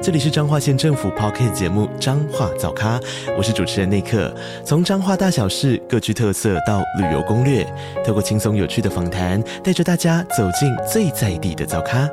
[0.00, 3.00] 这里是彰化县政府 Podcast 节目《彰化早咖》，
[3.36, 4.32] 我是主持人内克。
[4.64, 7.66] 从彰化大小事各具特色到旅游攻略，
[8.06, 12.08] 透过轻松有趣的访谈，带着大家走进最在地的早咖。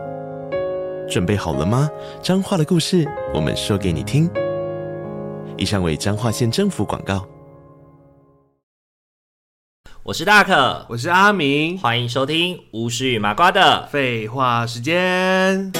[1.07, 1.87] 准备好了吗？
[2.23, 4.27] 彰化的故事，我们说给你听。
[5.55, 7.23] 以上为彰化县政府广告。
[10.01, 15.71] 我是大可，我是阿明，欢迎收听巫师与麻瓜的废话时间。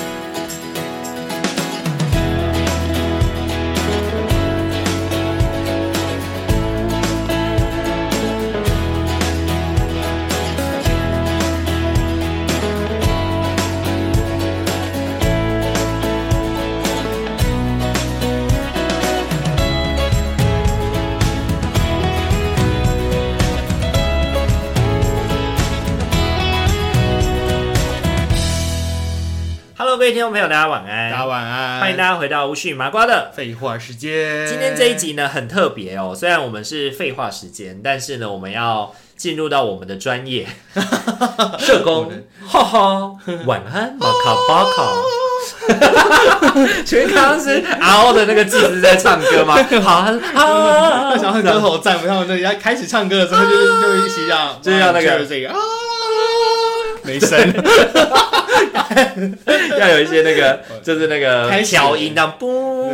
[30.26, 31.12] 众朋友，大家晚安！
[31.12, 31.79] 大家晚安！
[31.79, 34.48] 欢迎大家回到无序麻瓜的废话时间。
[34.48, 36.15] 今天这一集呢，很特别哦。
[36.18, 40.48] 虽然我们是废话时间，但是呢，我们要进入到我们的专业
[41.62, 42.12] 社工。
[42.43, 43.12] 哈哈，
[43.46, 44.91] 晚安，马卡巴卡。
[46.84, 49.55] 请问刚刚是 RO 的那个技师在唱歌吗？
[49.84, 55.55] 好啊，想和歌手站不上，那人家开始唱歌的时候，就是就一起这样，就像那个这个啊，
[57.03, 57.37] 没声。
[59.79, 62.91] 要有一些那个，就是那个调音的不。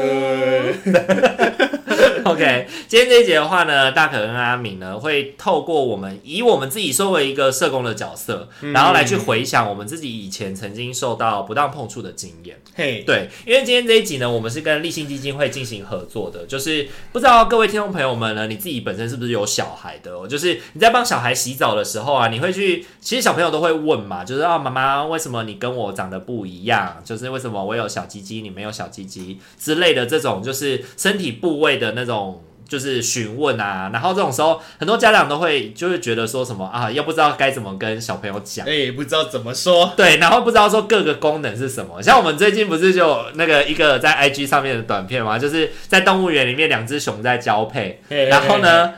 [2.24, 12.58] OK，今天这一节的话呢，大可跟阿敏呢会透过我们以我们自己作为一个社工的角色，然后来去回想我们自己以前曾经受到不当碰触的经验。
[12.76, 20.28] 嘿，对，因为今天这一集呢，我们是跟立信基金会进行合作的，就是不知道各位听众朋友们呢，你自己本身是不是有小孩的哦？
[20.28, 27.02] 就是你在帮小孩洗澡的时候啊，你会去，其实小朋友都会问嘛，就是啊，妈妈为什么你跟我长得不一样？
[27.04, 32.44] 就是为什么我有小鸡鸡，你没有小鸡鸡之类的这种，就是身体部位的那种。
[32.72, 42.02] 就是询问啊，然后这种时候，很多家长都会就是觉得说什么啊，又不知道该怎么跟小朋友讲，哎、欸，不知道怎么说，对，然后不知道说各个功能是什么。
[42.02, 45.38] 像我们最近不是就那个一个在 IG 上面的短片吗？
[45.38, 48.94] 就是在动物园里面两只熊在交配，嘿嘿嘿然后呢，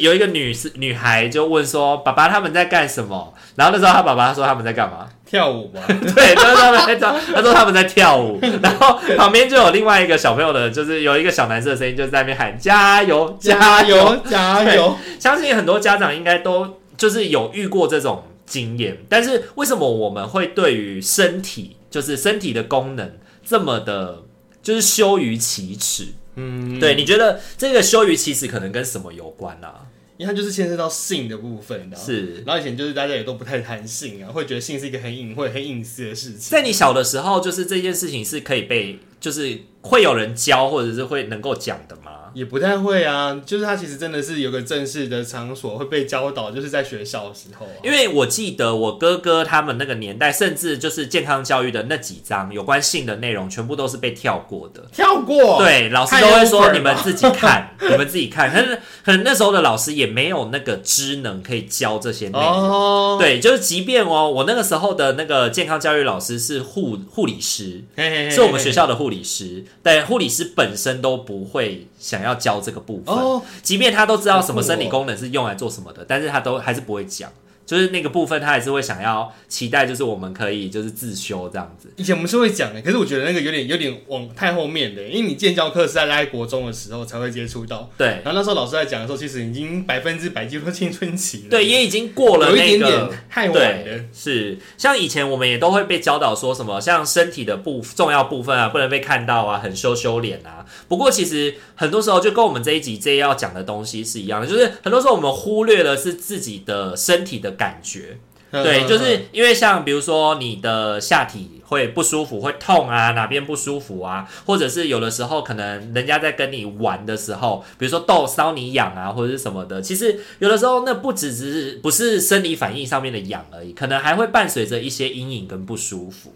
[0.00, 5.80] 有一个女士女孩就问说：“爸爸他们在干什么？”然后那时候他爸爸说：“他们在干嘛？”跳舞吗？
[5.88, 14.96] 对，他说他们在跳，他说他们在跳舞， 然后旁边就有另外一个小朋友的，就是有一个小男生的声音，就在那边喊加油，加油，加油！
[15.18, 23.12] 相信很多家长应该都就是有遇过这种经验，但是为什么我们会对于身体，就是身体的功能
[23.44, 24.18] 这么的，
[24.62, 26.08] 就是羞于启齿？
[26.36, 29.86] 嗯，对，你觉得这个羞于启齿可能跟什么有关呢、啊？
[30.16, 32.42] 因为它就是牵涉到性的部分的，是。
[32.46, 36.50] 然后以前就是大家也都不太谈性啊，会觉得性是一个很隐晦、很隐私的事情。
[36.50, 42.10] 在你小的时候，就是这件事情是可以被，就是会有人教，或者是会能够讲的吗？
[42.34, 47.70] 也不太会啊，就是他其实真的是有个正式的场所会被教导，就是在学校的时候、啊。
[47.84, 54.82] 因为我记得我哥哥他们那个年代，甚至就是健康教育的那几章有关性的内容，全部都是被跳过的。
[54.92, 55.62] 跳过？
[55.62, 58.50] 对，老师都会说你们自己看，你们自己看。
[58.50, 62.42] 可是可能那时候的老师也没有那个知能可以教这些内容。
[62.42, 63.16] 哦。
[63.20, 67.84] 对，就是即便哦，我那个时候的那个健康教育老师是护护理师
[68.32, 72.24] 是我们学校的护理师，但护理师本身都不会想。
[72.24, 77.30] 要教这个部分，哦，即便他都知道什么生理功能是用来做什么的，但是他都还是不会讲。
[77.66, 81.92] 就是那个部分，他还是会想要期待，就是我们可以就是自修这样子。
[81.96, 87.90] 以前我们是会讲的，可是我觉得那个有点有点往太后面的，因为你建教课是在在国中的时候才会接触到。
[87.98, 91.50] 对，然后那时候老师在讲的时候，其实已经百分之百进入青春期了。
[91.50, 94.04] 对，也已经过了那个有一点点太晚了。
[94.12, 100.64] 是，像以前我们也都会被教导说什么，像身体的部重要部分啊，不能被看到啊，很羞羞脸啊。
[100.88, 108.18] 不过其实很多时候就跟我们这一集这要讲的东西是一样的，就是很多时候我们忽略了是自己的身体的感觉。
[108.50, 126.32] 对，就是因为像比如说你的下体会不舒服，会痛啊，哪边不舒服啊，或者是有的时候可能人家在跟你玩的时候，比如说逗搔你痒啊，或者是什么的，其实有的时候那不只是不是生理反应上面的痒而已，可能还会伴随着一些阴影跟不舒服。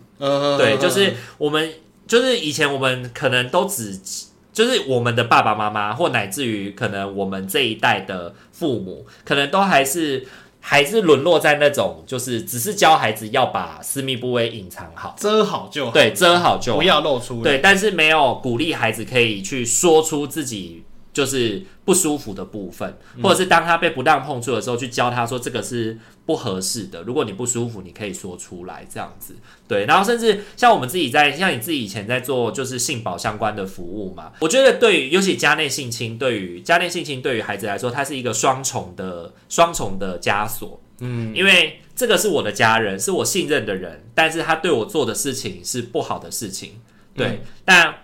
[0.58, 1.72] 对，就是我们
[2.08, 3.96] 就是以前我们可能都只
[4.52, 10.26] 就是我们的爸爸妈妈，或乃至于可能我们这一代的父母，可能都还是。
[10.70, 20.84] 还是沦落在那种，就是只是教孩子要把私密部位隐藏好，遮好就好，对，遮好就好，不要露出来，对，但是没有鼓励孩子可以去说出自己。
[21.12, 27.02] 就是不舒服的部分，或者是当他被不当碰触的时候，去教他说这个是不合适的。
[27.02, 29.34] 如果你不舒服，你可以说出来，这样子。
[29.66, 40.80] 对，然后甚至像我们自己在，像你自己以前在做就是性保相关的服务嘛，我觉得对于尤其家内性侵，对于家内性侵对于孩子来说，它是一个双重的双重的枷锁。
[41.00, 46.80] 嗯，因为这个是我的家人，是我信任的人，但是他对我做的事情是不好的事情。
[47.14, 47.94] 对，嗯、但。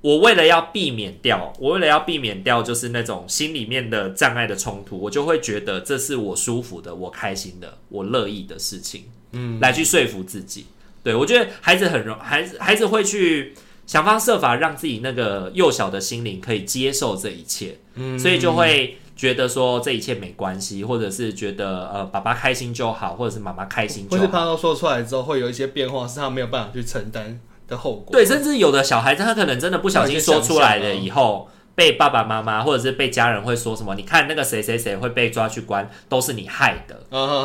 [0.00, 10.66] 我为了要避免掉，我为了要避免掉，就是那种心里面的障碍的冲突，我就会觉得这是我舒服的、我开心的、我乐意的事情，嗯，来去说服自己。
[11.02, 13.54] 对，我觉得孩子很容，孩子孩子会去
[13.86, 27.40] 想方设法让自己那个幼小的心灵可以接受这一切，嗯，所以就会觉得说这一切没关系，或者是觉得呃爸爸开心就好，或者是妈妈开心就好，或是怕他说出来之后会有一些变化，是他没有办法去承担。
[27.68, 33.94] 的后果对，甚至有的小孩子他可能真的不小心说出来了以后，被爸爸妈妈或者是被家人会说什么？
[33.94, 36.96] 你看那个谁谁谁会被抓去关，都是你害的，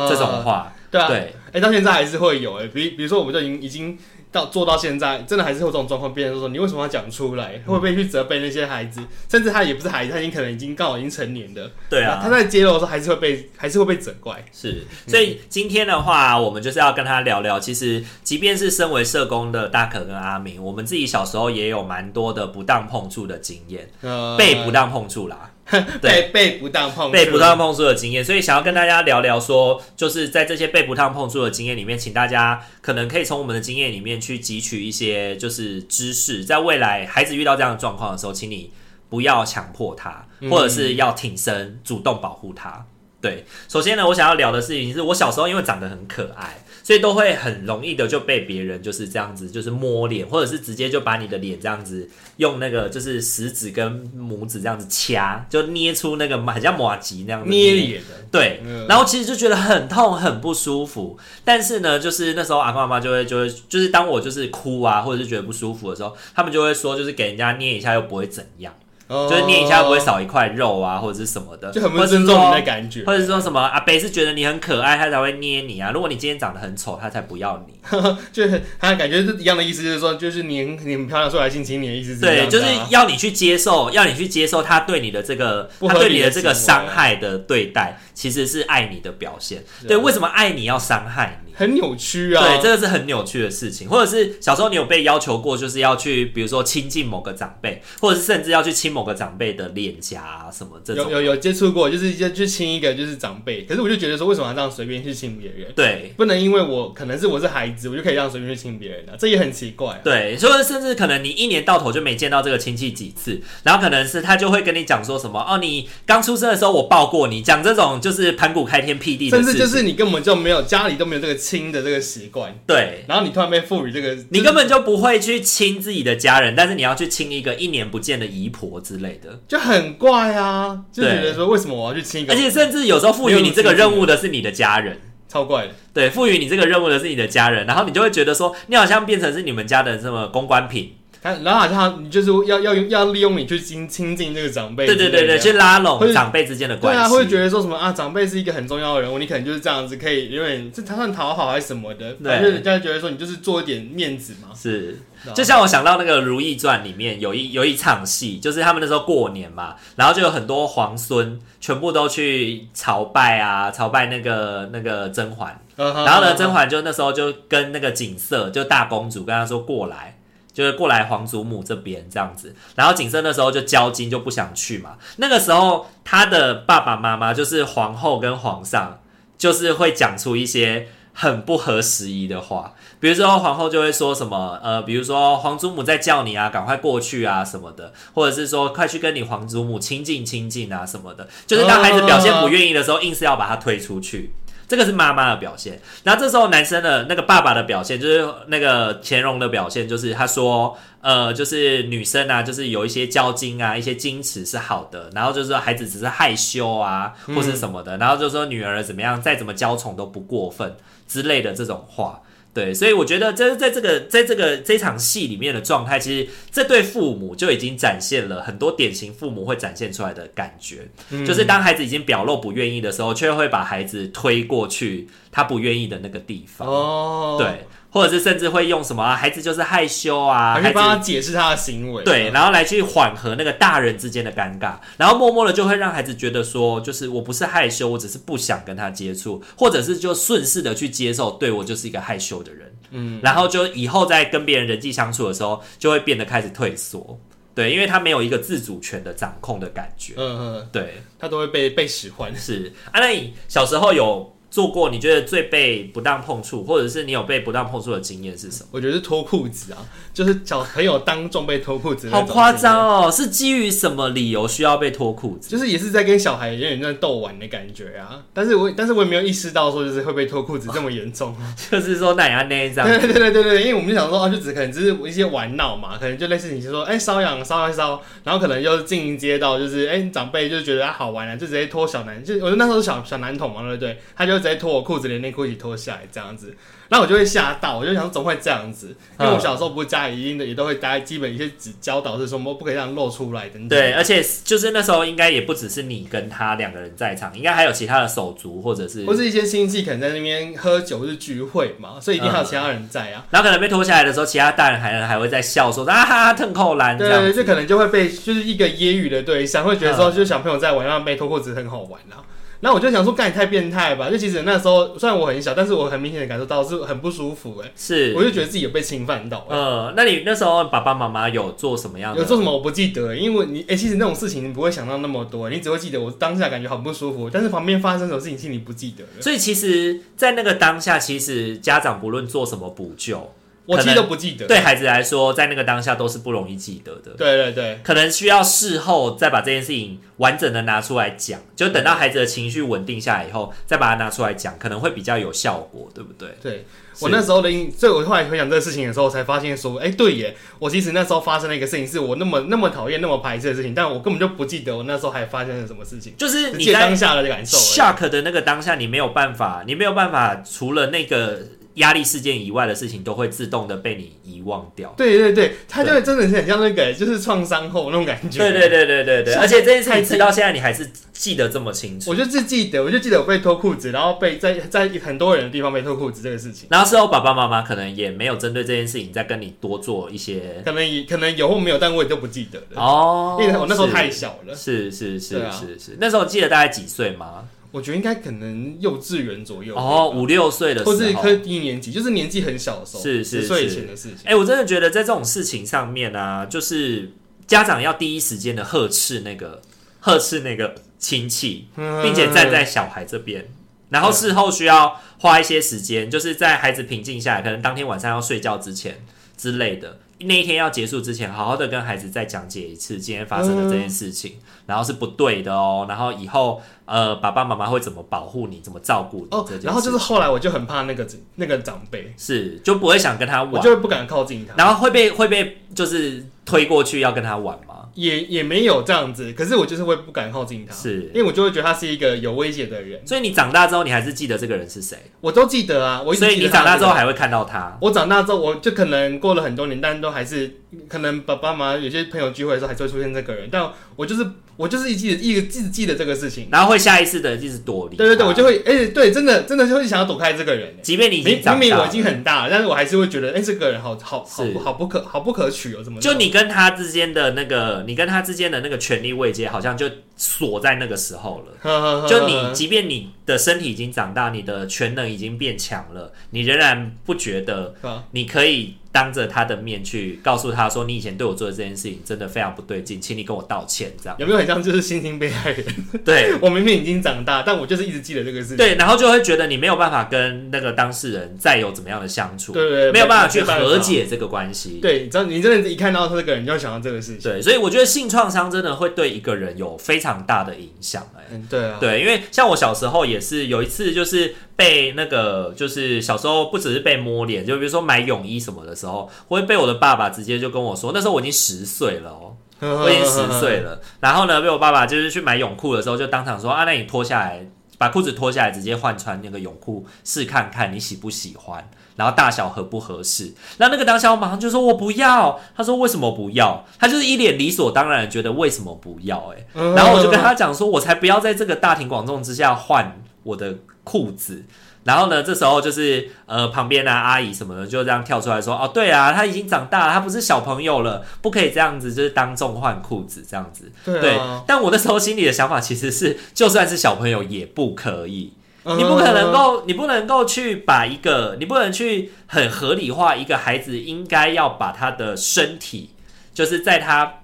[0.08, 3.98] 这种话，对啊，对，哎，到现在还是会有哎，比比如说我们就已经已经。
[4.34, 7.52] 到做到现在，真的还是会有这种状况，变成说你为什么要讲出来？
[7.64, 9.00] 会不会去责备那些孩子？
[9.30, 11.70] 甚至他也不是孩子，他已经可能已经刚好已经成年的。
[11.88, 14.44] 对啊，他在揭露的时候还是会被还是会被责怪。
[14.52, 17.60] 是，所以今天的话，我们就是要跟他聊聊。
[17.60, 25.52] 其实，即便是身为社工的大可跟阿明，我们自己小时候也有蛮多的不当碰触的经验，呃、被不当碰触啦。
[26.00, 38.70] 对，被不当碰被不当碰触的经验，所以想要跟大家聊聊说，就是在这些被不当碰触的经验里面，请大家可能可以从我们的经验里面去汲取一些就是知识，在未来孩子遇到这样的状况的时候，请你
[39.08, 42.86] 不要强迫他，或者是要挺身主动保护他。
[43.24, 46.58] 对，首先呢，我想要聊的事情是我小时候因为长得很可爱。
[46.84, 52.06] 所以都会很容易的就被别人就是这样子，就是摸脸，或者是直接就把你的脸这样子
[52.36, 58.08] 用那个就是食指跟拇指这样子掐，就捏出那个很像马吉那样子捏脸的。
[58.30, 61.18] 对，然后其实就觉得很痛很不舒服。
[61.42, 68.74] 但是呢，就是那时候阿公阿妈就会就会就是当我就是哭啊，或者是觉得不舒服的时候，他们就会说，就是给人家捏一下又不会怎样。
[69.08, 73.04] 就是捏一下不会少一块肉啊，或者是什么的，就很不尊重你的感觉。
[73.04, 75.90] 或者是说什么阿北是觉得你很可爱，他才会捏你啊。
[75.92, 77.74] 如果你今天长得很丑，他才不要你。
[78.32, 82.20] 就是他感觉是一样的意思，就是说，就是你你很漂亮，说来性侵你的意思是。
[82.20, 89.62] 对，就是要你去接受，要你去接受他对你的这个，他对你的这个伤害的对待，其实是爱你的表现。
[89.86, 91.53] 对，为什么爱你要伤害你？
[91.54, 92.42] 很扭曲啊！
[92.42, 93.88] 对，这个是很扭曲的事情。
[93.88, 101.10] 或者是小时候你有被要求过，就是要去，比如说亲近某个长辈，或者是甚至要去亲某个长辈的脸颊啊什么这种。
[101.10, 103.64] 有有有接触过，就是要去亲一个就是长辈。
[103.64, 105.72] 可是我就觉得说，为什么要这样随便去亲别人？
[105.74, 110.00] 对，不能因为我可能是我是孩子，我就可以这样随便去亲别人啊，这也很奇怪啊。
[110.02, 122.24] 对，所以甚至可能你一年到头就没见到这个亲戚几次，然后可能是他就会跟你讲说什么哦，你刚出生的时候我抱过你，讲这种就是盘古开天辟地的事，甚至就是你根本就没有家里都没有这个亲的这个习。
[122.34, 130.84] 惯对，然后你突然被赋予这个，你根本就不会去亲自己的家人，但是你要去亲一个一年不见的姨婆之类的，就很怪啊！
[130.90, 132.32] 就觉得说，为什么我要去亲一个？
[132.32, 134.98] 而且甚至有时候赋予你这个任务的是你的家人，
[135.28, 135.72] 超怪的。
[135.92, 140.94] 对，赋予你这个任务的是你的家人，然后你就会觉得说，你好像变成是你们家的什么公关品。
[141.42, 147.00] 然后好像你就是要要要利用你去亲亲近这个长辈，对对对对，去拉拢长辈之间的关系。
[147.00, 154.48] 对啊，会觉得说什么啊，长辈是一个很重要的人物，你可能就是这样子可以，因为这他算讨好还是什么的，反正，人家觉得说你就是做一点面子嘛。
[154.54, 154.98] 是，
[155.34, 170.13] 就像我想到那个《如懿传》里面有一有一场戏，就是他们那时候过年嘛，然后就有很多皇孙全部都去朝拜啊，朝拜那个那个甄嬛，然后呢，甄嬛就那时候就跟那个景色，就大公主跟她说过来。
[170.54, 174.96] 就是过来皇祖母这边这样子，然后景色那时候就交金就不想去嘛。
[175.16, 179.00] 那个时候他的爸爸妈妈就是皇后跟皇上，
[179.36, 194.32] 就是会讲出一些很不合时宜的话，比如说皇后就会说什么，呃，比如说皇祖母在叫你啊，赶快过去啊什么的，或者是说快去跟你皇祖母亲近亲近啊什么的，就是当孩子表现不愿意的时候，硬是要把他推出去。
[194.66, 210.74] 这个是妈妈的表现，然后这时候男生的那个爸爸的表现，就是那个乾隆的表现，就是他说，呃，就是女生啊，就是有一些娇矜啊，一些矜持是好的，然后就是说孩子只是害羞啊，或是什么的，然后就说女儿怎么样，再怎么娇宠都不过分
[211.06, 212.20] 之类的这种话。
[212.54, 226.68] 对，所以我觉得这在这个在这个这场戏里面的状态，其实这对父母就已经展现了很多典型父母会展现出来的感觉，嗯、就是当孩子已经表露不愿意的时候，却会把孩子推过去他不愿意的那个地方。
[226.68, 227.66] 哦，对。
[227.94, 247.16] 或者是甚至会用什么啊，孩子就是害羞啊，还去帮他解释他的行为，对，然后来去缓和那个大人之间的尴尬，然后默默的就会让孩子觉得说，就是我不是害羞，我只是不想跟他接触，或者是就顺势的去接受，对，我就是一个害羞的人，嗯，然后就以后在跟别人人际相处的时候，就会变得开始退缩，
[247.54, 258.68] 对，因为他没有一个自主权的掌控的感觉，嗯嗯，对，他都会被被使唤，是，啊，那你小时候有做过你觉得最被不当碰触，或者是你有被不当碰触的经验是什么？
[258.70, 259.82] 我觉得是脱裤子啊，
[260.12, 263.10] 就是小朋友当众被脱裤子，好夸张哦！
[263.10, 265.50] 是基于什么理由需要被脱裤子？
[265.50, 268.22] 就是也是在跟小孩有点在逗玩的感觉啊。
[268.32, 271.34] 但是我但是我也没有意识到说就是会被脱裤子这么严重，
[271.72, 272.86] 就是说那样那一张。
[272.86, 283.98] 对对对对对，因为我们就想说啊，就只可能只是一些玩闹嘛，可能就类似你是说哎瘙痒瘙一瘙，然后可能又进阶到就是哎长辈就觉得好玩啊，就直接脱小男，就我觉得那时候小小男童嘛，对不对？
[284.14, 285.24] 他就直接脱我裤子连。
[285.24, 286.54] 内裤一起脱下来这样子，
[286.90, 288.94] 然后我就会吓到，我就想说怎么会这样子？
[289.18, 293.68] 因为我小时候不是家里一定的也都会大概基本一些指教导是说，不可以这样露出来等等。
[293.70, 303.24] 对，而且就是那时候应该也不只是你跟他两个人在场，应该还有其他的手足或者是或是一些亲戚可能在那边喝酒或是聚会嘛，所以一定还有其他人在啊。
[303.30, 312.20] 然后可能被脱下来的时候，其他大人还还会在笑说啊哈哈，腾扣篮，对，对，就可能就会被就是一个揶揄的对象，会觉得说就是小朋友在玩上被脱裤子很好玩啊。
[312.64, 314.08] 那我就想说，干你太变态吧！
[314.08, 317.70] 就其实那时候虽然我很小，但是我很明显的感受到是很不舒服哎。
[317.76, 319.46] 是，我就觉得自己有被侵犯到。
[319.50, 322.20] 呃，那你那时候爸爸妈妈有做什么样的？
[322.22, 329.04] 有做什么我不记得，因为你哎、欸，其实那种事情你不会想到那么多，你只会记得我当下感觉很不舒服，但是旁边发生什么事情，其实你不记得。
[329.20, 333.30] 所以其实，在那个当下，其实家长不论做什么补救。
[333.66, 337.12] 我记都不记得，对孩子来说，在那个当下都是不容易记得的。
[337.16, 346.28] 对对对，可能需要事后再把这件事情完整的拿出来讲，就等到孩子的情绪稳定下来以后，再把它拿出来讲，可能会比较有效果，对不对？
[346.42, 346.66] 对，
[347.00, 361.40] 我那时候的，所以我后来回想这个事情的时候，才发现说，哎，对耶，我其实那时候发生了一个事情，是我那么那么讨厌、那么排斥的事情，但我根本就不记得我那时候还发生了什么事情，就是你在当下的感受，shock 的那个当下，你没有办法，你没有办法，除了那个。
[361.74, 364.94] 压力事件以外的事情都会自动的被你遗忘掉。
[364.96, 368.38] 对对对，他就会真的是很像那个，就是创伤后那种感觉。
[368.38, 372.10] 对对对对对对，而且这件事情直到现在你还是记得这么清楚。
[372.10, 376.68] 我就只记得，我就记得我被脱裤子，然后被在在很多人的地方被脱裤子这个事情。
[376.70, 382.80] 然后事后爸爸妈妈可能也没有针对这件事情再跟你多做一些，可能也可能有或没有，但我也都不记得了。
[382.80, 384.54] 哦，因为我那时候太小了。
[384.54, 387.48] 是是是是是，那时候记得大概几岁吗？
[387.74, 394.18] 我觉得应该可能幼稚园左右哦，五六岁的时候，或是科低年级，就是年纪很小的时候，是是十岁以前的事情。
[394.18, 397.10] 哎、欸，我真的觉得在这种事情上面啊，就是
[397.48, 399.60] 家长要第一时间的呵斥那个
[399.98, 403.44] 呵斥那个亲戚，并且站在小孩这边，
[403.88, 409.04] 然后事后需要花一些时间，就是在孩子平静下来，可能当天晚上要睡觉之前
[409.36, 409.98] 之类的。
[410.26, 419.46] 那一天要结束之前，好好的跟孩子再讲解一次今天发生的这件事情，嗯、然后是不对的哦，然后以后呃爸爸妈妈会怎么保护你，怎么照顾你哦。
[419.62, 427.73] 然后就是后来我就很怕那个那个长辈，是就不会想跟他玩，我就会不敢靠近他，然后会被会被就是推过去要跟他玩吗？
[427.94, 433.00] 也也没有这样子，可是我就是会不敢靠近他，是因为我就会觉得他是一个有威胁的人。
[433.06, 434.96] 所以你长大之后，你还是记得这个人是谁？
[435.20, 436.32] 我都记得啊，我一直记得。
[436.32, 437.78] 所以你长大之后还会看到他？
[437.80, 444.26] 我长大之后，我就可能过了很多年，但都还是可能爸爸妈妈有些朋友聚会的时候还是会出现这个人，但我就是。
[444.56, 447.96] 我就是一记得一个记记得这个事情，然后会下意识的一直躲离。
[447.96, 450.72] 对对对，我就会哎、欸，对，真的真的就会想要躲开这个人。
[450.80, 456.00] 即便你明明我已经很大了，但是我还是会觉得，哎、欸，这个人好好好好不可好不可取哦，怎么？
[456.00, 462.06] 就你跟他之间的那个，你跟他之间的那个权力位阶，好像就锁在那个时候了。
[462.06, 467.74] 就你，即便你的身体已经长大，你的全能已经变强了，你仍然不觉得
[468.12, 468.74] 你可以。
[468.94, 475.64] 当着他的面去告诉他说：“你以前对我做的这件事情真的非常不对劲，请你跟我道歉。”这样有没有很像就是心情被害人？
[476.04, 478.56] 对， 我明明已经长大，但我就是一直记得这个事情。
[478.56, 484.78] 对，然后就会觉得你没有办法跟那个当事人再有怎么样的相处，对，对对，没有办法去和解这个关系。
[484.80, 487.32] 对，你知道，你真的，一看到他这个人，你就要想到这个事情。
[487.32, 491.04] 对，所以我觉得性创伤真的会对一个人有非常大的影响。
[491.24, 499.64] 哎，嗯，对啊，对，因为像我小时候也是有一次，就是被那个，就是小时候不只是被摸脸，就比如说买泳衣什么的时候，会被我。
[499.64, 503.80] 我的爸爸直接就跟我说，那时候我已经十岁了哦， 我已经十岁了。
[503.98, 513.34] 然后呢，被我爸爸就是去买泳裤的时候，就当场说啊，那你脱下来把裤子脱下来，直接换穿那个泳裤试看看你喜不喜欢，然后大小合不合适。
[513.58, 516.64] 那那个当下我马上就说我不要，他说为什么不要？
[516.78, 519.46] 他就是一脸理所当然觉得为什么不要、欸？
[519.54, 524.44] 哎，然后我就跟他讲说，我才不要在这个大庭广众之下换我的裤子。
[524.84, 533.72] 然后呢，这时候就是呃，旁边的、啊、阿姨什么的就这样跳出来说：“哦，对啊，他已经长大了，他不是小朋友了，不可以这样子，就是当众换裤子这样子。
[533.84, 538.32] 对”对、啊，但我那时候心里的想法其实是，就算是小朋友也不可以，
[538.64, 545.90] 嗯、你不可能够，你不能够去把一个，你不能去很合理化一个孩子应该要把他的身体，
[546.32, 547.20] 就是在他。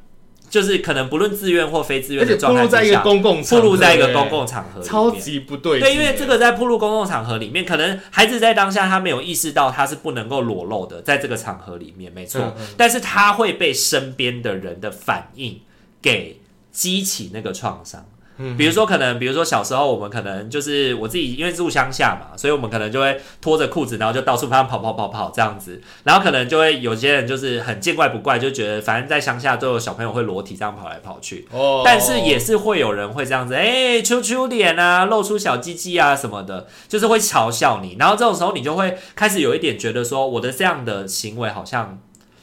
[0.51, 5.79] 就是可能不论自愿或非自愿的状态之下，暴露在一个公共，暴露在一个公共场合，超级不对。
[5.79, 12.43] 对，因为这个在暴露公共场合里面，可能孩子在当下他没有意识到他是不能够裸露的，在这个场合里面，没错。
[12.43, 12.67] 嗯嗯。
[12.77, 15.61] 但是他会被身边的人的反应
[16.03, 16.41] 给
[16.73, 18.05] 激起那个创伤。
[18.57, 25.81] 比如说，可能比如说小时候，我们可能就是我自己，因为住乡下嘛，所以我们可能就会脱着裤子，然后就到处跑跑跑跑跑这样子。
[26.05, 31.47] 然后可能就会有些人就是很见怪不怪，就觉得反正在乡下都有小朋友会裸体这样跑来跑去。
[31.51, 31.83] 哦。
[31.85, 37.97] 但是也是会有人会这样子，哎，抽抽脸啊，露出小鸡鸡啊什么的，就是会嘲笑你。
[37.99, 41.99] 然后这种时候，你就会开始有一点觉得说，我的这样的行为好像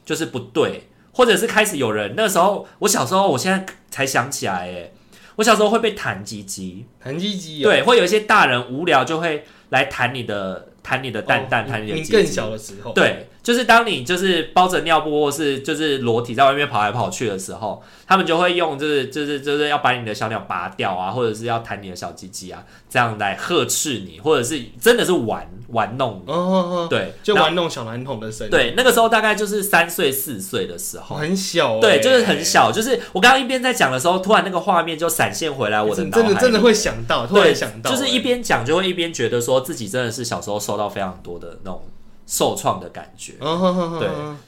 [0.06, 4.92] 就是不对，或者是开始有人那时候，我小时候，我现在才想起来，哎。
[5.38, 12.18] 我小时候会被弹鸡鸡，弹鸡鸡，对，会有一些大人无聊就会来弹你的，弹你的蛋蛋，弹、哦、你的鸡鸡。
[12.18, 13.28] 你更小的时候，对。
[13.48, 26.30] 就是当你就是包着尿布或是就是裸体在外面跑来跑去的时候，他们就会用就是就是就是要把你的小鸟拔掉啊，或者是要弹你的小鸡鸡啊，这样来呵斥你，或者是真的是玩玩弄你。
[26.30, 28.52] 哦哦哦，对，就玩弄小男童的身体。
[28.52, 31.80] 对，那个时候大概就是三岁四岁的时候，很小、欸。
[31.80, 32.70] 对，就是很小。
[32.70, 41.82] 就是我刚刚一边在讲的时候，突然那个画面就闪现回来我的脑海，真的真的会想到，突然想到、欸，就是一边讲就会一边觉得说自己真的是小时候受到非常多的那种。
[42.28, 43.34] 受创的感觉，
[44.00, 44.08] 对，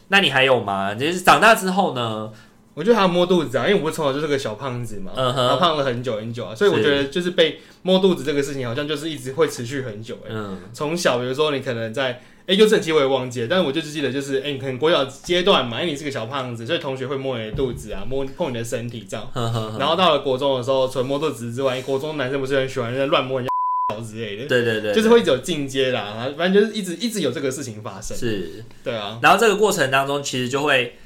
[0.10, 0.94] 那你还有吗？
[0.94, 2.30] 就是长大之后呢？
[2.76, 10.18] 我觉得还有摸肚子啊，因为我不是从小就是个小胖子嘛，然后胖了很久很久啊，所以我觉得就是被摸肚子这个事情，好像就是一直会持续很久。
[10.26, 10.34] 哎，
[10.72, 19.28] 从小比如说你可能在哎幼稚园期我也忘记了，但是我就只记得就是哎，你可能国小阶段嘛，因为你是个小胖子，所以同学会摸你的肚子啊，摸碰你的身体这样。
[19.78, 23.49] 然后到了国中的时候，除了摸肚子之外，国中男生不是很喜欢在乱摸人家。
[24.02, 29.20] 之类的，对对对，就是会一直有进阶啦，反正就是一直一直有这个事情发生，是，对啊。
[29.22, 30.98] 然后这个过程当中，其实就会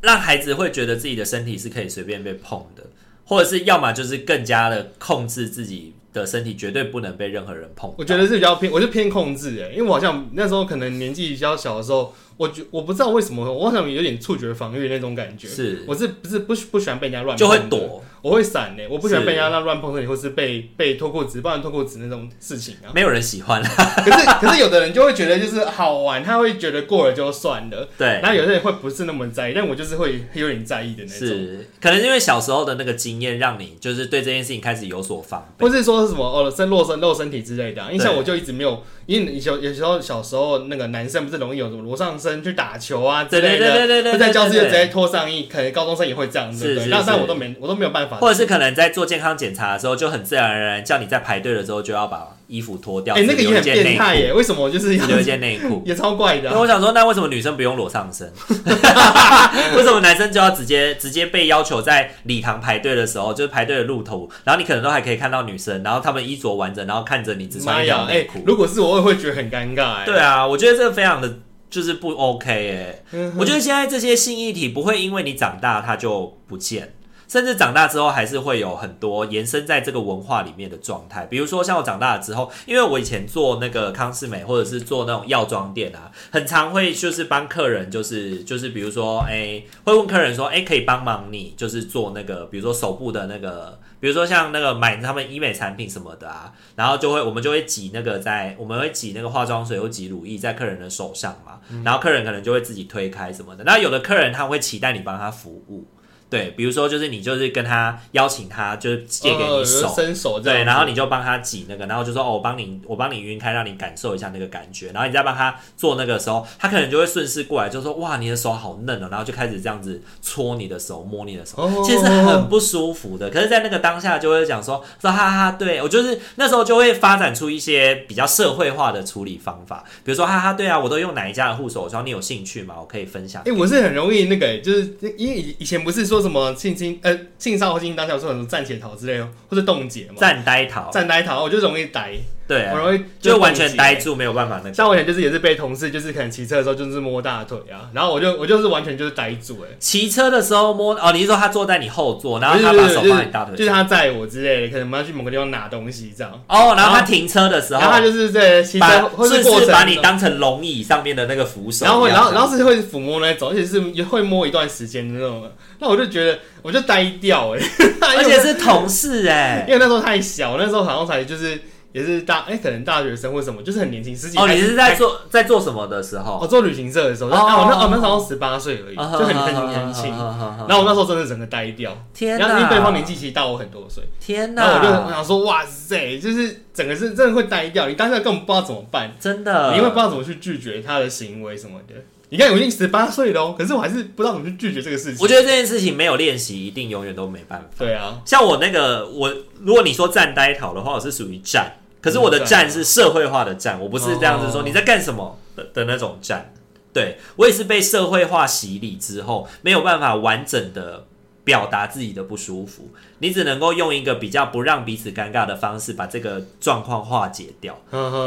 [0.00, 2.84] 让孩子会觉得自己的身体是可以随便被碰的，
[3.24, 7.92] 或者是要么就是更加的控制自己的身体，绝对不能被任何人碰。
[7.98, 12.14] 我觉得是比较偏，我就偏控制哎，因为我好像那时候可能年纪比较小的时候。
[12.38, 15.46] 我觉我不知道为什么，我好像有点触觉防御那种感觉。
[15.46, 18.82] 是，我是不是不不喜欢被人家乱碰，就会躲，我会闪呢。
[18.88, 22.90] 我不喜欢被人家那乱碰身体，或是被被脱裤子、不然脱裤子那种事情啊。
[22.94, 23.62] 没有人喜欢。
[23.62, 27.88] 可是可是有的人就会觉得就是好玩，他会觉得过了就算了。
[27.96, 28.06] 对。
[28.22, 31.28] 然后有些人会不是那么在意，但我就是会有点在意的那种。
[31.28, 37.82] 是，可能因为小时候的那个经验，让你就是对这件事情开始有所防备，或是说是什么哦，身裸身露身体之类的。
[37.92, 43.12] 因为像我就一直没有，因为有有时候小时候那个男生不是容易有什么裸上身去打球啊。
[43.12, 46.88] 啊，之类的，对对对在教室就直接脱上衣，可能高中生也会这样，对不对？
[46.88, 48.11] 那但我都没，我都没有办法。
[48.20, 53.14] 或者是可能在做健康检查的时候，就很自然而然叫你在排队的时候就要把衣服脱掉。
[53.14, 54.32] 哎，那个也很变态耶！
[54.32, 55.82] 为什么就是要留一件内裤？
[55.86, 56.50] 也超怪的。
[56.50, 58.30] 那我想说，那为什么女生不用裸上身？
[59.76, 68.42] 为什么男生就要直接直接被要求在礼堂排队的时候，就是排队的路途，然后你可能都还可以看到女生，然后他们衣着完整，然后看着你只穿一条内裤。
[68.46, 69.94] 如果是我，我也会觉得很尴尬。
[69.94, 71.38] 哎，对啊，我觉得这个非常的。
[71.72, 76.92] 就是不 OK 哎、欸，我觉得现在这些性议题不会因为你长大它就不见，
[77.28, 81.26] 甚至长大之后还是会有很多延伸在这个文化里面的状态。
[81.26, 93.78] 比如说像我长大了之后，因为我以前做那个康是美或者是做那种药妆店啊，很常会就是帮客人就是就是比如说哎、欸，会问客人说哎、可以帮忙你就是做那个比如说手部的那个。
[94.02, 103.62] 比如说像那个买他们医美产品什么的啊，然后就会我们就会挤那个在我们会挤那个化妆水或挤乳液在客人的手上嘛，然后客人可能就会自己推开什么的。
[103.62, 105.86] 那有的客人他会期待你帮他服务。
[106.32, 123.28] 对，比如说就是你就是跟他邀请他，就是借给你手，伸手对，然后你就帮他挤那个，然后就说哦，我帮你，我帮你晕开，让你感受一下那个感觉，然后你再帮他做那个时候，他可能就会顺势过来，就说哇，你的手好嫩哦，然后就开始这样子搓你的手，摸你的手，其实很不舒服的。
[123.28, 132.76] 可是，在那个当下就会讲说说哈哈，对我就是那时候就会发展出一些比较社会化的处理方法，比如说哈哈，对啊，我都用哪一家的护手霜，你有兴趣吗？
[132.80, 133.42] 我可以分享。
[133.44, 136.21] 哎，我是很容易那个，就是因为以前不是说。
[136.22, 142.12] 说什么性侵呃性骚扰或性侵当下说什么暂且逃之类的，或者冻结嘛，暂呆逃，暂呆逃，我就容易呆。
[142.52, 144.74] 对、啊，我容易就完全呆住，没有办法那个。
[144.74, 149.76] 像我以前就是也是被同事，就是可能骑车的时候就是摸大腿啊，然后我就我就是完全就是呆住哎、欸。
[149.78, 156.30] 骑车的时候摸哦，你是说他坐在你后座，然后他把手放你大腿上，就是他载我之类的，可能我们要去某个地方拿东西这样。
[156.46, 158.86] 哦，然后他停车的时候，然后他就是在骑车
[159.16, 165.50] 或是过是把你当成龙椅上面的那个扶手，然后然后然后是会抚摸那种，而且是也会摸一段时间的那种。
[165.78, 171.58] 那我就觉得我就呆掉哎、欸， 而且是同事哎、欸，因为那时候太小，那时候好像才就是。
[171.92, 174.38] 也是大哎、欸，可能大学生或什么，就是很年轻，十几。
[174.38, 176.38] 哦，你是在做在做什么的时候？
[176.38, 180.10] 我、哦、做旅行社的时候，哦，我那哦那时候十八岁而已，哦、就很很年轻。
[180.10, 182.48] 然后我那时候真的整个呆掉，天哪！
[182.58, 184.62] 因为对方年纪其实大我很多岁，天哪！
[184.62, 191.94] 然后我就我想说，哇塞，就是整个是真的会呆掉，你当下根本不知道怎么办，真的，你因为不知道怎么去拒绝他的行为什么的。
[192.30, 195.18] 你看，我已经十八岁了哦，可是我还是不知道怎么去拒绝这个事情。
[195.20, 197.66] 我觉得这件事情没有练习，一定永远都没办法。
[197.78, 201.70] 对啊，像我那个，我如果你说站呆逃的话，我是属于站。
[202.02, 206.52] 可是我的站是社会化的站，我不是这样子说你在干什么的的那种站。
[206.92, 211.06] 对，我也是被社会化洗礼之后，没有办法完整的
[211.42, 217.80] 表达自己的不舒服，你只能够用一个比较不让彼此尴尬的方式把这个状况化解掉。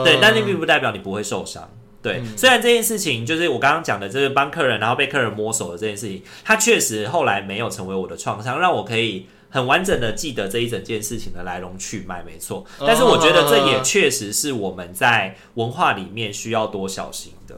[0.04, 1.70] 对，但那并不代表你不会受伤。
[2.02, 9.28] 对，虽然这件事情就是我刚刚讲的，就是帮客人然后被客人摸手的这件事情，它确实后来没有成为我的创伤，让我可以。
[9.56, 12.66] 很完整的记得这一整件事情的来龙去脉，没错。
[12.80, 17.56] 但是我觉得这也确实是我们在文化里面需要多小心的。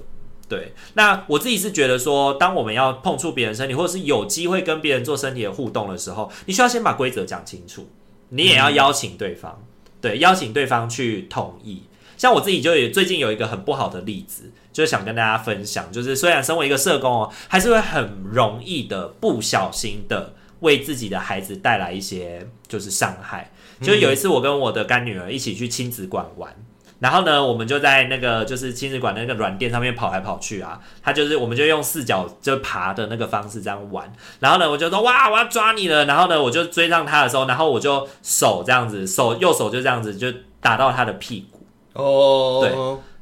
[0.48, 7.90] 对，那我自己是觉得说，当我们要碰触别人身体，或者是有机会跟别人做身体的互动的时候，你需要先把规则讲清楚，
[8.30, 9.60] 你也要邀请对方，
[10.00, 11.82] 对，邀请对方去同意。
[12.16, 20.36] 像我自己就有最近有一个很不好的例子，就是想跟大家分享，就是虽然身为一个社工哦，还是会很容易的不小心的。
[20.60, 23.52] 为自己的孩子带来一些就是伤害。
[23.82, 26.52] 就有一次，我跟我的干女儿一起去亲子馆玩，
[27.00, 30.82] 然后呢，我们就在那个就是亲子馆的那个软垫上面跑来跑去啊。
[31.04, 34.12] 他就是，我们就用四脚就爬的那个方式这样玩。
[34.40, 36.06] 然后呢，我就说哇，我要抓你了。
[36.06, 41.68] 然后呢，我就追上他的时候，然后我就手这样子，手右手就这样子就打到他的屁股。
[41.94, 42.72] 哦，对，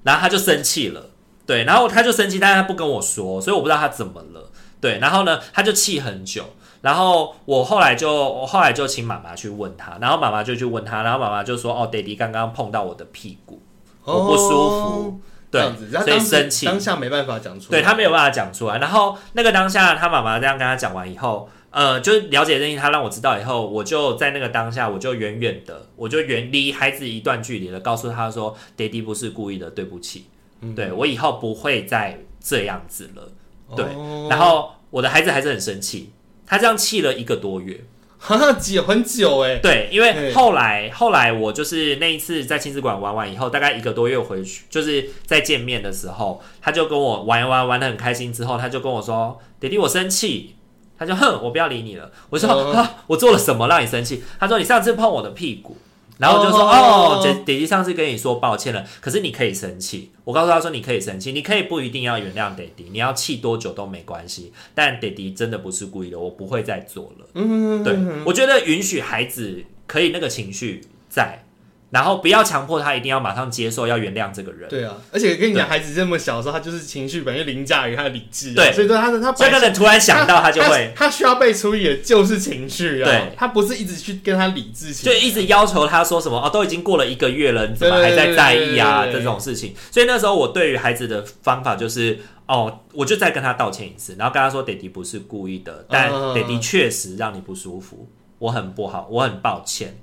[0.03, 1.09] 然后他就生气了。
[1.45, 4.49] 对，然后他就生气，但是他不跟我说，所以我不知道他怎么了。
[4.79, 6.45] 对，然后呢，他就气很久。
[6.85, 13.59] 然后我后来就我后来就请妈妈去问他，然后妈妈就去问他，然后妈妈就说：“哦，爹地刚刚碰到我的屁股，
[14.03, 15.19] 我不舒服，
[15.49, 15.63] 对，
[16.03, 16.67] 所以生气。
[16.67, 18.77] 当下没办法讲出来，对，他没有办法讲出来。
[18.77, 30.27] 然后那个当下，他妈妈这样跟他讲完以后，呃，就了解这些，他让我知道以后，我就在那个当下，我就远远的，我就远离孩子一段距离了，告诉他说：爹地不是故意的，对不起，
[30.61, 33.31] 嗯、对我以后不会再这样子了。
[33.75, 33.83] 对，
[34.29, 36.11] 然后我的孩子还是很生气。”
[36.45, 37.83] 他这样气了一个多月，
[38.17, 39.57] 哈哈，久很久哎。
[39.57, 48.31] 对，因为后来后来我就是那一次在亲子馆玩完以后，大概一个多月回去，就是在见面的时候，他就跟我玩一玩玩的很开心。
[48.33, 50.55] 之后他就跟我说：“弟弟，我生气。”
[50.97, 52.09] 他就哼，我不要理你了。
[52.29, 55.75] 我说：“啊，我做了什么让你生气？”他说：“你上次碰我的屁股。”
[56.17, 64.51] 然后我就说：“oh, 哦，姐姐姐上次跟你说抱歉了，可是你可以生气。”我告诉他说：“你可以生气，你可以不一定要原谅爹爹，你要气多久都没关系。
[64.73, 71.44] 但爹爹真的不是故意的，我不会再做了。”嗯，对，我觉得允许孩子可以那个情绪在。
[71.91, 74.67] 然后不要强迫他一定要马上接受，要原谅这个人。
[74.67, 78.53] 对啊，而且跟你讲，孩子这么小的时候，他就是情绪本身凌驾于他的理智。
[78.53, 83.05] 对，所以说他的他这个人突然想到，他就会他，他需要被处理的就是情绪啊。
[83.05, 89.05] 对，他不是一直去跟他理智，就一直要求他说什么哦，都已经过了一个月了，你怎么还在在意啊？
[89.05, 89.73] 这种事情。
[89.91, 98.07] 所以那时候我对于孩子的方法就是哦，我就再跟他道歉一次，然后跟他说，爹地不是故意的，但爹地确实让你不舒服。
[98.37, 99.97] 我很不好，我很抱歉。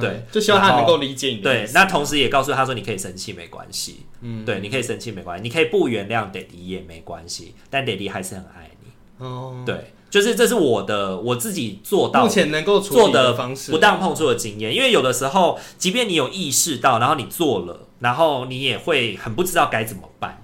[0.00, 1.36] 对，就希望他能够理解你。
[1.36, 4.02] 对，那同时也告诉他说，你可以生气没关系。
[4.20, 9.24] 嗯，对，你可以生气没关系，你可以不原谅爹地也没关系，但爹地还是很爱你。
[9.24, 14.74] 哦，对，就是这是我的我自己做到目前能够做的方式，不当碰触的经验。
[14.74, 20.42] 因为有的时候，即便你有意识到，然后你做了，然后你也会很不知道该怎么办。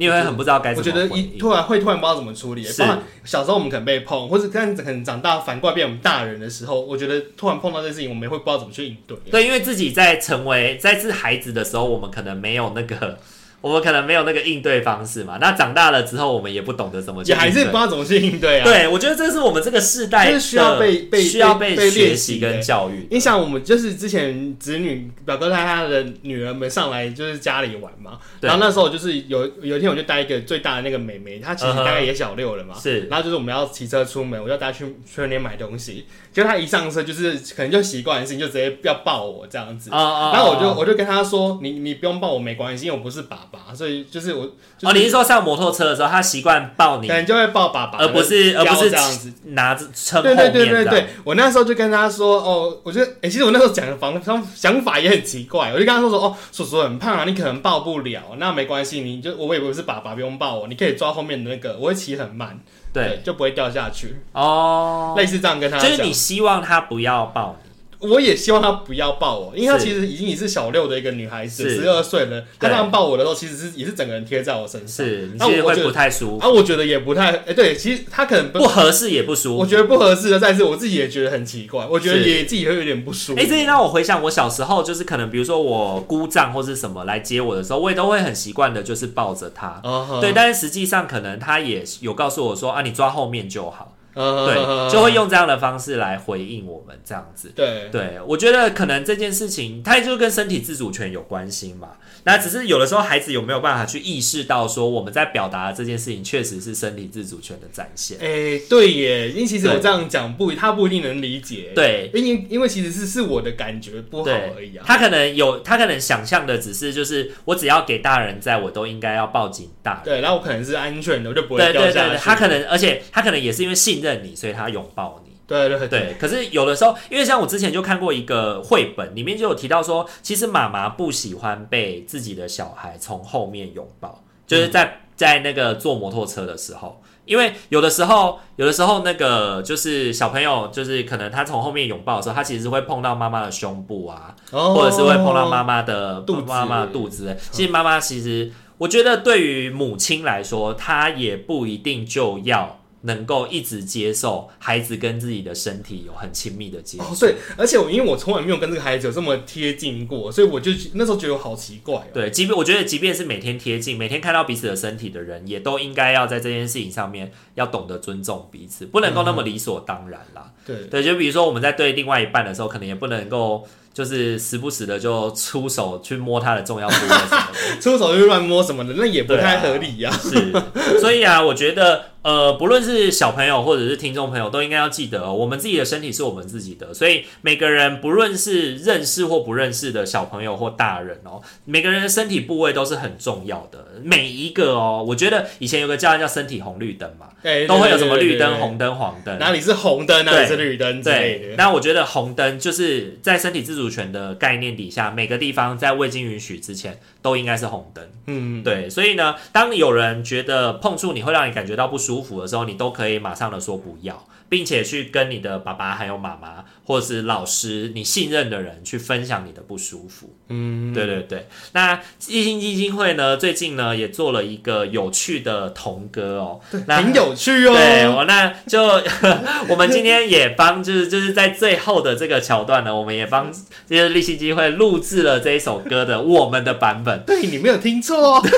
[0.00, 0.90] 你也会很不知道该怎么。
[0.90, 2.64] 我觉得一突然会突然不知道怎么处理。
[2.64, 2.82] 是。
[3.22, 9.14] 小时候我们可能被碰，或者但可能长大反过来变我们大人的时候，我觉得突然碰到这件事情，我们也会不知道怎么去应对。
[9.30, 13.18] 对，因为自己在成为在是孩子的时候，我们可能没有那个，
[13.60, 15.38] 我们可能没有那个应对方式嘛。
[15.40, 18.64] 那长大了之后，我们也不懂得怎么去也还是不知道怎么去应对啊。
[18.64, 23.06] 对，我觉得这是我们这个世代需要被被需要被被学习跟教育。
[23.10, 33.00] 你想，我们就是之前子女表哥带他的女儿们上来就是家里玩嘛，然后那时候就是有有一天我就带一个最大的那个妹妹，她其实大概也小六了嘛，是。
[33.10, 44.34] 然后就是我们要骑车出门，我就带她去全联买东西，就她一上车就是可能就习惯性就直接要抱我这样子，然后我就我就跟她说，你你不用抱我没关系，因为我不是爸爸，所以就是。
[44.34, 44.48] 我
[44.82, 50.22] 哦，你是说上摩托车的时候，他习惯抱你，可能就会抱爸爸，而不是而不是这样子拿着撑。
[50.22, 62.58] 对对对对对，我那时候就跟他说，哦，我觉得，哎，其实我那时候讲的方方想法也很奇怪，我就跟他说说，哦，叔叔很胖啊，你可能抱不了，那没关系，你就我以为是爸爸，不用抱我，你可以抓后面的那个，我会骑很慢，
[62.92, 64.16] 对，就不会掉下去。
[64.32, 67.69] 哦，类似这样跟他讲，就是你希望他不要抱你。
[68.00, 72.42] 我也希望她不要抱我，因为她其实已经也是小六的一个女孩子，十二岁了。
[72.58, 75.06] 她这样抱我的时候，其实是也是整个人贴在我身上。
[75.06, 76.44] 是，那我会不太舒服。
[76.44, 79.58] 啊，我觉得也不太，哎，对，其实她可能不合适，也不舒服。
[79.58, 81.86] 我觉得不合适的，但是我自己也觉得很奇怪。
[81.86, 83.40] 我觉得也自己会有点不舒服。
[83.40, 89.80] 哎，这让我回想我小时候，就是可能比如说我姑丈或是什么来接我的时候，我也都会很习惯的，就是抱着她。
[90.20, 93.96] 对，但是实际上可能他也有告诉我说啊，你抓后面就好。
[94.14, 97.52] 对，就会用这样的方式来回应我们这样子。
[97.54, 101.90] 对，对我觉得可能这件事情，它就跟身体自主权有关系嘛。
[102.24, 108.18] 那只是有的时候，孩子有没有办法去意识到说，我们在表达的这件事情确实是身体自主权的展现？
[108.20, 111.72] 哎、欸，对耶，因为其实我这样讲不，他不一定能理解。
[111.74, 114.84] 对，因为因为其实是是我的感觉不好而已啊。
[114.86, 120.02] 他可能有，他可能想象的只是就是，我只要给大人在，我都应该要抱紧大人。
[120.04, 121.92] 对，然后我可能是安全的，我就不会掉下去。
[121.92, 125.30] 对对对对，他可能，而且他可能也是因为信任你，所以他拥抱你。
[125.46, 147.36] 对对对，对，可是有的时候，因为像我之前就看过一个绘本，里面就有提到说，其实妈妈不喜欢被自己的小孩从后面拥抱，就是在在那个坐摩托车的时候，因为有的时候，有的时候那个就是小朋友，就是可能他从后面拥抱的时候，他其实是会碰到妈妈的胸部啊，或者是会碰到妈妈的肚妈妈的肚子。
[147.50, 152.76] 其实妈妈其实，我觉得对于母亲来说，她也不一定就要。
[153.02, 157.04] 能够一直接受孩子跟自己的身体有很亲密的接触。
[157.04, 162.04] 哦，对，而且我因为我从来没有跟这个孩子有这么贴近过，所以我就那时候觉得好奇怪哦。
[162.12, 170.52] 对，即便我觉得，即便是每天贴近、每天看到彼此的身体的人，也都应该要在这件事情上面要懂得尊重彼此，不能够那么理所当然啦。
[170.66, 173.66] 对对，就比如说我们在对另外一半的时候，可能也不能够。
[173.92, 177.16] 就是时不时的就出手去摸他的重要部位
[177.82, 180.16] 出手就乱摸什么的，那也不太合理呀、啊。
[180.16, 186.92] 是，所以啊，我觉得呃，不论是小朋友或者是听众朋友，都应该要记得、哦，我们自己的身体是我们自己的。
[186.92, 193.86] 所以每个人不论是认识或不认识的小朋友或大人哦，每个人的身体部位都是很重要的。
[194.02, 197.28] 每一个哦，我觉得以前有个叫叫身体红绿灯嘛，
[197.66, 201.02] 都会有什么绿灯、红灯、黄灯，哪里是红灯，哪里是绿灯。
[201.02, 208.04] 对，那我觉得红灯就是在身体自主权的概念底下，每个地方在未经允许之前都应该是红灯。
[208.26, 208.90] 嗯，对。
[208.90, 220.34] 所以呢，当有人觉得碰触你会让你感觉到不舒服的时候，你都可以马上的说不要，并且去跟你的爸爸还有妈妈或者是老师你信任的人去分享你的不舒服。
[220.48, 221.46] 嗯，对对对。
[221.72, 227.74] 那励馨基金会呢，最近呢也做了一个有趣的童歌哦，那很有趣哦。
[227.74, 228.82] 对，我那就
[229.68, 233.52] 我们今天也帮就是就是在最后的这个桥段呢，我们也帮
[233.88, 237.22] 就是励馨基金会录制了这一首歌的我们的版本。
[237.24, 238.40] 对，你没有听错哦。
[238.42, 238.50] 对。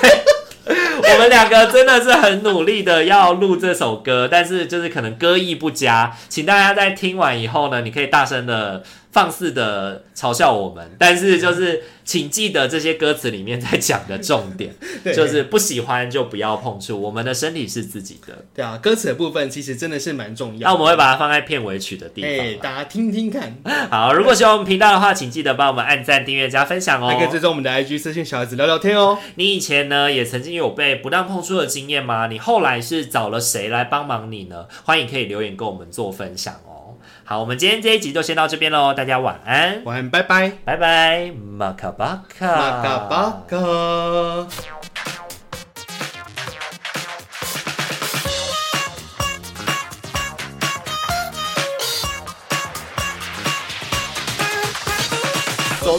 [0.69, 8.83] 我们两个真的是很努力的要录这首歌，但是就是可能歌艺不佳，请大家在听完以后呢，你可以大声的。
[9.13, 14.75] 放肆的嘲笑我们，但是就是请记得这些歌词里面在讲的重点，
[15.15, 18.45] 就是不喜欢就不要碰触，我们的身体是自己的。
[18.55, 20.69] 对啊，歌词的部分其实真的是蛮重要。
[20.69, 23.55] 那我们会把它放在片尾曲的地方，欸，大家听听看。
[23.91, 27.09] 好，如果喜欢我们频道的话，请记得帮我们按赞、订阅、加分享哦。
[27.09, 29.19] 还可以追踪我们的 IG 私信小孩子聊聊天哦。
[29.35, 32.29] 你以前呢也曾经有被不当碰触的经验吗？
[32.29, 34.65] 你后来是找了谁来帮忙你呢？
[34.85, 36.72] 欢迎可以留言跟我们做分享哦。
[37.33, 44.82] 好，我们今天这一集就先到这边喽，大家晚安，晚安，拜拜，拜拜，马卡巴卡，马卡巴卡。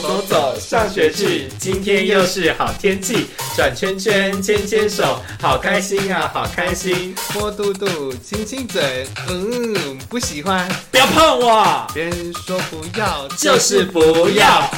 [0.00, 14.68] 走走，上学去，今天又是好天气，转圈圈，牵牵手，好开心啊，好开心，摸肚肚，亲亲嘴，嗯，不喜欢，不要碰我，别人说不要，就是不要。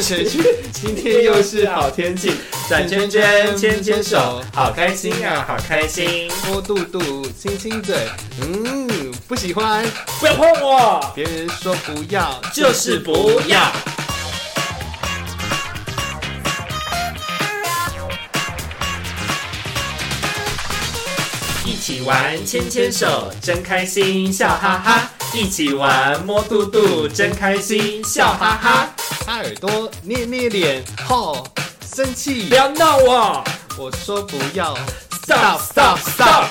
[0.00, 0.40] 谁去？
[0.72, 2.32] 今天又是好天气，
[2.70, 6.30] 转圈圈，牵牵手，好开心啊，好开心。
[6.46, 8.08] 摸肚肚，亲亲嘴，
[8.40, 9.84] 嗯，不喜欢，
[10.20, 11.12] 不要碰我。
[11.12, 13.72] 别人说不要，就是不要。
[21.64, 25.10] 一起玩，牵牵手，真开心，笑哈哈。
[25.34, 28.88] 一起玩，摸肚肚，真开心，笑哈哈。
[29.26, 31.44] 擦耳朵，捏捏脸，吼，
[32.02, 33.44] 生气，不要闹我。
[33.76, 34.74] 我说不要
[35.22, 36.46] ，stop stop stop。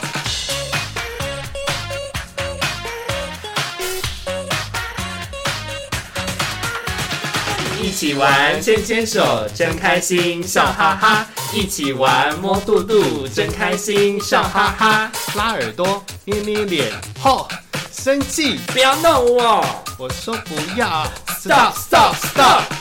[7.82, 11.26] 一起玩，牵牵手，真开心，笑哈哈。
[11.52, 15.12] 一起玩，摸肚肚，真开心，笑哈哈。
[15.34, 17.48] 拉耳朵，捏捏脸，吼。
[17.92, 19.66] 生气，不要弄我！
[19.98, 21.08] 我说不要
[21.42, 22.79] ，stop stop stop。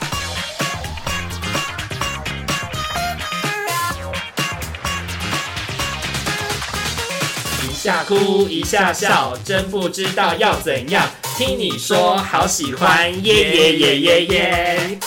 [7.88, 11.08] 下哭一下笑，真不知道要怎样。
[11.38, 14.98] 听你说好喜欢，耶耶耶耶耶。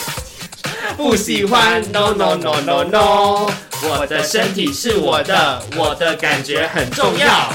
[0.97, 3.51] 不喜欢，no no no no no。
[3.83, 7.53] 我的身体是我的，我的感觉很重要。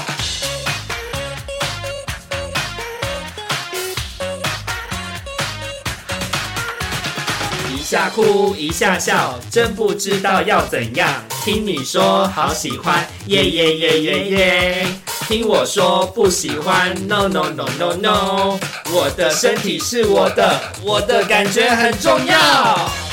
[7.69, 11.21] 一下哭一下笑，真不知道要怎样。
[11.43, 14.87] 听你说好喜欢，耶耶耶耶耶。
[15.27, 18.57] 听我说不喜欢，no no no no no。
[18.93, 23.06] 我的身体是我的，我的感觉很重要。